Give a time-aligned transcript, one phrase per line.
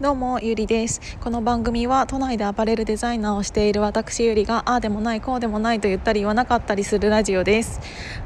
[0.00, 1.00] どうもゆりです。
[1.18, 7.80] この番組は都内でアパレルデザイナーをしている私ゆりがああでもないこうでもないと言ったり言わなかったりするラジオです。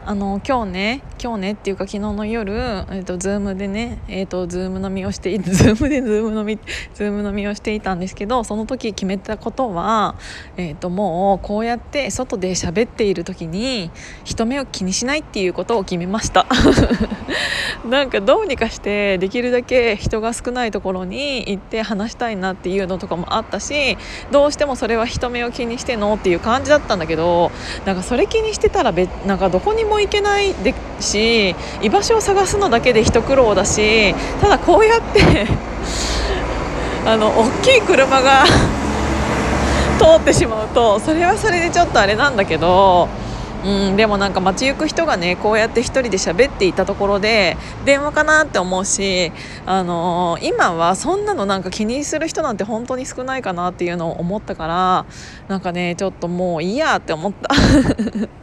[0.05, 6.59] あの今日ね今日ねっていうか昨日の夜えっ、ー、とズームでねえっ、ー、とズーム飲みをして ズームでズーム飲み
[6.93, 10.15] ズーム飲みをしていたんですけどその時決めたことは
[10.59, 13.91] えっ、ー、ともうこうやって外で喋っている時に
[14.25, 16.45] 人目を気にしないっていうことを決めました。
[17.89, 23.97] なんかどうにかしてできるだけ人が少ないところに行って話したいなっていうのとかもあったし
[24.31, 27.51] どうしてもそれは人目を気にしてのっていう感じだったんだけど
[27.87, 35.47] なんかそれ気にしてたらべなんかどこにも行けないでし居場所を探すのだけで一苦労だしただこうやって
[37.07, 38.45] あの大きい車が
[39.99, 43.22] 通ってしまうとそれはそれでちょっとあれなんだけど。
[43.65, 49.33] うん、でもなんか街行く人がねこうやって1人で喋っていたところで電話かなって思うし、
[49.67, 55.07] あのー、今はそんなのなんか気にする人なんて本当に少ないかなっていうのを思ったから
[55.49, 57.51] なんかねちょっともういいやって思った。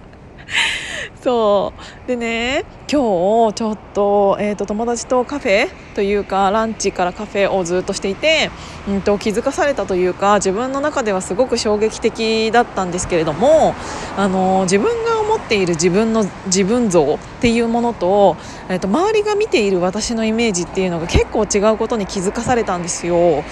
[1.21, 1.73] そ
[2.05, 8.49] うでね今日ちょっと,、えーと、友達とカフェというかランチからカフェをずっとしていて、
[8.87, 13.75] うんと、気づかされたというか自分の中ではすごく衝撃的だったんですけれども
[14.17, 18.35] あの自分が思っている自分の自分像っていうものと,、
[18.67, 23.43] えーと周りが見ている私のイメージっていうのが結構違うことに気づかされたんですよ。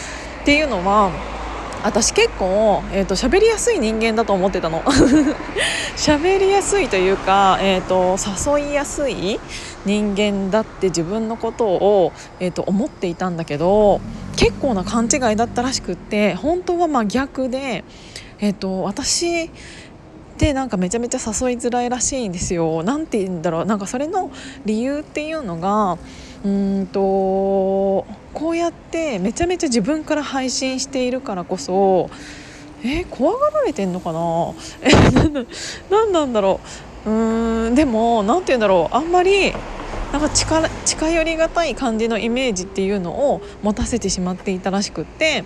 [0.42, 1.12] っていうのは
[1.84, 4.82] 私結構、えーと、喋りやすい人間だと思ってたの
[5.96, 8.18] 喋りやすいというか、えーと、
[8.60, 9.40] 誘いやすい
[9.86, 14.02] 人間だって自分のことを、えーと、思っていたんだけど
[14.36, 17.84] 結構な勘違いだったらしくって本当はま逆で、
[18.40, 19.50] えー、と私
[20.38, 22.84] ってなんかめちゃめちゃ誘いづらいらしいんですよ。
[22.84, 23.66] なんて言うんだろう。
[23.66, 24.30] なんかそれの
[24.66, 25.98] 理由っていうのが
[26.46, 32.12] うんとこうやってめちゃめちゃ自分から配信しているからこそ
[32.84, 34.54] えー、怖がられてんのかな？
[34.86, 34.92] え
[35.90, 36.60] 何なんだろ
[37.08, 37.10] う。
[37.10, 38.96] うーんでも何て言うんだろう。
[38.96, 39.52] あんまり
[40.14, 45.44] なんか近近寄りがたい感じのイメージっていうのを持たせてしまっていたらしくって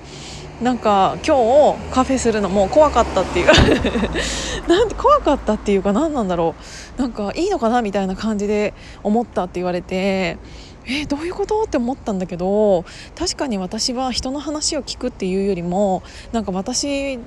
[0.62, 1.38] なんか今
[1.80, 3.48] 日カフェするのも怖かったっていう。
[4.70, 6.56] なんて怖かったっていうか何なんだろ
[6.98, 7.02] う。
[7.02, 10.38] なんかいいのかなみたいな感じで思ったって言われて。
[10.86, 11.64] え、どういうこと？
[11.64, 17.20] って思ったんだけど確かに私は人の話を聞くっていうよりもなんか私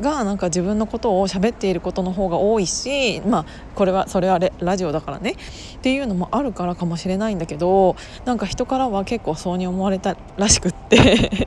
[0.00, 3.44] がなんか自分のことを喋っていることの方が多いしまあ
[3.74, 5.32] これはそれはラジオだからね。
[5.32, 7.94] っていうのもあるからかもしれないんだけど
[8.24, 11.46] なんか人からは結構そうに思われたらしくって。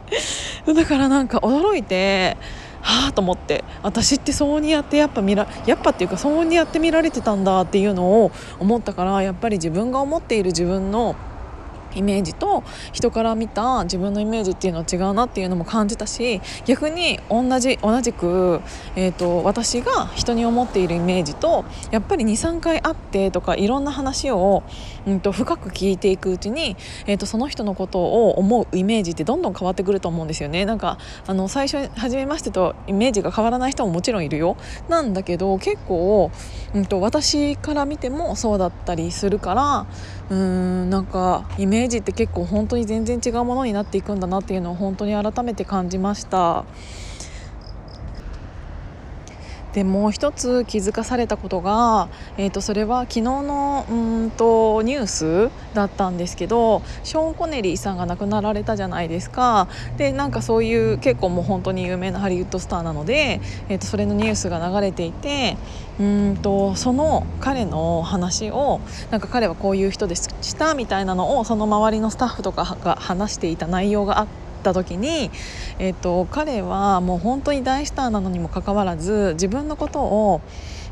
[0.73, 2.37] だからなんか驚いて。
[2.83, 3.63] はあと思って。
[3.83, 11.15] 私ってそうにやってやっぱ見らやっぱっていうかそうにやって見られてたんだっていうのを思ったからやっぱり自分が思っている自分の
[11.95, 18.61] イメージと人から見た自分のイメージっていうのは違うなっていうのも感じたし逆に同じ同じく、
[18.95, 24.63] えーと、私が人に思っているイメージとやっぱり23回会ってとかいろんな話を、
[25.07, 26.75] うんと、深く聞いていくうちに、
[27.05, 30.65] えーと、その人のことを思うイメージってどんどん変わってくると思うんですよね。
[30.65, 30.97] なんか
[31.27, 34.57] あの最初初めましてとイメージが変わらない人ももちろんいるよ
[34.89, 36.31] なんだけど結構、
[36.73, 39.85] うんと私から見てもそうだったりするから
[40.29, 46.65] うーんなんかイメージって結構本当に全然違うものになっていくんだなっていうのを本当に改めて感じました。
[49.73, 59.67] でもう一つ気づかされたことが、えー、とそれは昨日のうんとニュースだったんですけどショーン・コネリーさんが亡くなられたじゃないですか
[59.97, 63.39] でなんかそういう結構もう本当に有名なハリウッドスターなので、
[63.69, 65.57] えー、とそれのニュースが流れていて
[65.99, 74.50] うんとその彼の話をなんか彼はこういう人でしたみたいなのをその周りのスタッフとかが話していた内容があって。
[74.61, 75.31] った時に、
[75.79, 80.41] えーと、彼はもう本当に大スターなのにもかかわらず自分のことを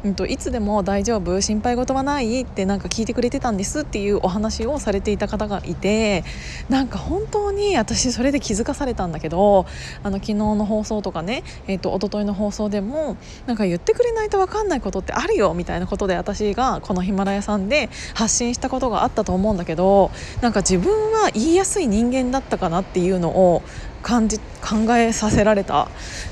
[0.03, 6.23] うんと、いつでも大丈夫心配事はないってなんか聞いてくれてたんですっていうお話をされていた方がいて
[6.69, 9.65] なんか本当に私それで気づかされたんだけど
[10.03, 23.63] あの昨日の放送とかね、えーと、一昨日の放送でもなんか言ってくれないと分かんないことってあるよみたいなことで私がこのヒマラヤさんで発信したことがあったと思うんだけどなんか自分は言いやすい人間だったかなっていうのを
[24.01, 25.87] 感じ考えさせられた。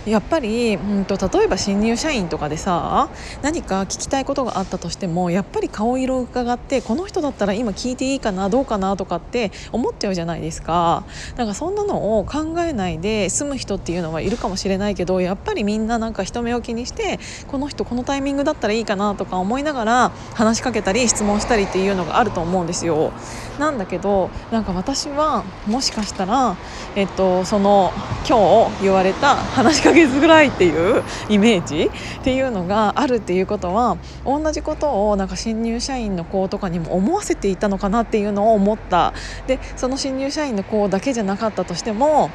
[0.06, 3.10] やっぱり、うんと、例えば新入社員とかでさ
[3.42, 11.04] 何か聞きたいことがあったとしてもやっぱり顔色を伺ってこの人だったら今聞いていいかなどうかなとかって思っちゃうじゃないですか。
[11.36, 23.12] なんかそんなのを考えないで済む人っていうのはいるかもしれないけどやっぱりみんななんか人目を気にしてこの人このタイミングだったらいいかなとか思いながら話しかけたり質問したりっていうのがあると思うんですよ。
[23.60, 26.56] なんだけどなんか私はもしかしたら、
[26.96, 27.92] えっと、そその
[28.30, 31.90] 今日言われた話しかけづらいっていうイメージ
[32.20, 39.16] っていうのがあるっていうことは同じことをなんか新入社員の子とかにも思わせていたのかなっていうのを思った。
[39.48, 42.30] でその新入社員の子だけじゃなかったとしても、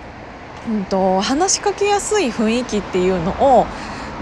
[0.68, 3.66] うんと、話しかけやすい雰囲気っていうのを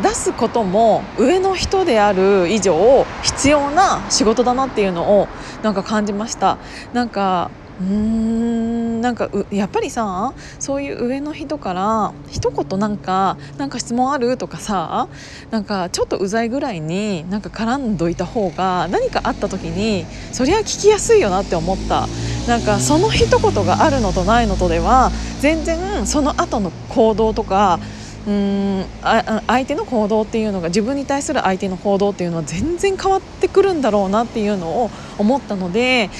[0.03, 5.29] 出すことも上の人である以上必要な仕事だなっていうのを
[5.63, 6.59] なんか感じました。
[6.93, 7.51] なんか
[7.81, 15.09] うーんなんかやっぱりさそういう上の人から一言なんか「なんか質問ある?」とかさ
[15.51, 22.11] なんかちょっとうざいぐらいになんか絡んどいた方が何かあった時にそりゃ聞きやすいよなって思った
[22.47, 27.81] なんかその一言があるのとないのとでは全然その後の行動とか
[28.27, 36.11] うんあ相手の行動っていうのが自分に対する相手の行動っていうのは全然変わってくるんだろうなっていうのを思ったので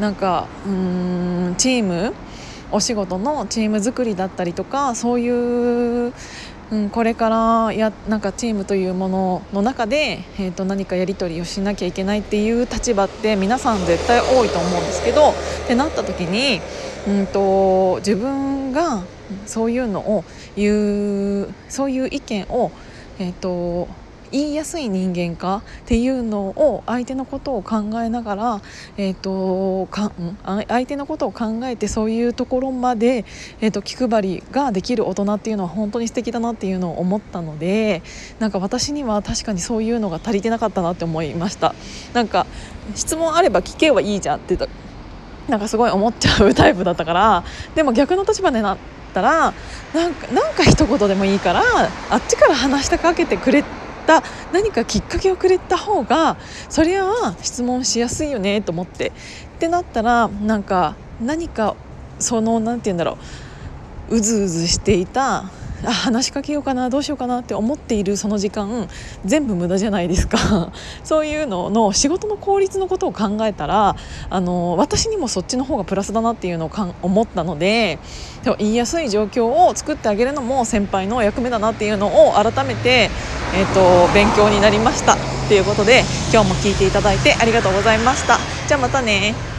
[0.00, 2.14] なんかうんチーム
[2.72, 6.12] お仕事のチーム作りだったりとかそういう
[6.70, 15.34] うん、これからやなんかチームというものの中で、えー、と何かやり取りをしなきゃいけないっていう立場って皆さん絶対多いと思うんですけどっ
[15.66, 16.60] てなった時に、
[17.08, 19.02] うんと自分が
[19.46, 20.24] そういうのを
[20.56, 22.70] 言うそういう意見を、
[23.18, 23.88] えーと、
[24.32, 28.62] 言いやすい人間かっていうのを相手のことを考えながら、
[28.96, 30.12] えーと、か
[30.44, 33.24] 相手のことを考えてそういうところまで、
[33.60, 38.02] えーと、気配りができる大人っていうのは本当に素敵だなっていうのを思ったので
[38.38, 41.74] なんか私には確かにそういうのが足りてなかったなって思いました。
[42.14, 42.46] なんか
[42.94, 44.56] 質問あれば聞けばいいじゃんって
[45.50, 47.44] なんかすごい思っちゃうタイプだったから
[47.74, 48.78] でも逆の立場でなっ
[49.12, 49.52] たら
[49.94, 51.62] なんかなんか一言でもいいから
[52.10, 53.64] あっちから話しかけてくれ
[54.06, 56.36] た何かきっかけをくれた方が
[56.68, 59.08] それは質問しやすいよねと思って。
[59.08, 59.12] っ
[59.60, 61.76] てなったらなんか何か
[62.18, 63.18] その何て言うんだろ
[64.08, 65.50] ううずうずしていた
[65.84, 68.88] あ話しかけようかなどうしようかなって思っているその時間
[69.24, 70.72] 全部無駄じゃないですか
[71.04, 73.96] そういうのの仕事の効率のことを考えたら
[74.28, 77.98] あの私にもそっちの方がプラスだなっていうのをか思ったので
[78.58, 83.10] 言いやすい状況を作ってあげるのも先輩の役目だなっていうのを改めて、
[83.54, 85.16] えーと、勉強になりました
[85.48, 88.38] ということで今日も聞いていただいてありがとうございました。
[88.66, 89.49] じゃあまたね